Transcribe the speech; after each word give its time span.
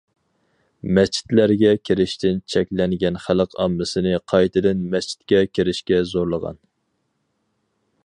مەسچىتلەرگە 0.97 1.73
كىرىشتىن 1.89 2.41
چەكلەنگەن 2.55 3.21
خەلق 3.27 3.55
ئاممىسىنى 3.61 4.17
قايتىدىن 4.33 4.85
مەسچىتكە 4.97 5.47
كىرىشكە 5.59 6.05
زورلىغان. 6.15 6.63